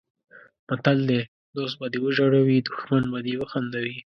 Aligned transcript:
متل 0.67 0.99
دی: 1.09 1.21
دوست 1.55 1.75
به 1.79 1.85
دې 1.93 1.99
وژړوي 2.01 2.57
دښمن 2.67 3.03
به 3.11 3.19
دې 3.25 3.33
وخندوي. 3.37 3.97